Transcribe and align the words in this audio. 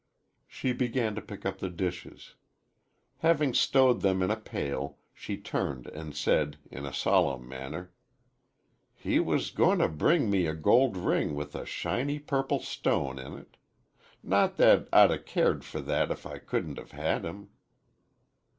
She 0.47 0.73
began 0.73 1.13
to 1.13 1.21
pick 1.21 1.45
up 1.45 1.59
the 1.59 1.69
dishes. 1.69 2.33
Having 3.19 3.53
stowed 3.53 4.01
them 4.01 4.23
in 4.23 4.31
a 4.31 4.35
pail, 4.35 4.97
she 5.13 5.37
turned 5.37 5.85
and 5.85 6.15
said, 6.15 6.57
in 6.71 6.85
a 6.87 6.91
solemn 6.91 7.47
manner: 7.47 7.91
"He 8.95 9.19
was 9.19 9.51
goin' 9.51 9.77
t' 9.77 9.87
bring 9.87 10.27
me 10.31 10.47
a 10.47 10.55
gold 10.55 10.97
ring 10.97 11.35
with 11.35 11.53
a 11.55 11.67
shiny 11.67 12.17
purple 12.17 12.57
stone 12.61 13.19
in 13.19 13.37
it. 13.37 13.57
Not 14.23 14.57
that 14.57 14.89
I'd 14.91 15.11
'a' 15.11 15.19
cared 15.19 15.63
for 15.63 15.81
that 15.81 16.09
if 16.09 16.25
I 16.25 16.39
could 16.39 16.79
have 16.79 16.93
had 16.93 17.23
him." 17.23 17.49